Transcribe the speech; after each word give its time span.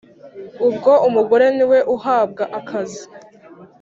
ubwo 0.67 0.91
umugore 1.07 1.45
niwe 1.55 1.79
uhabwa 1.95 2.43
akazi, 2.59 3.03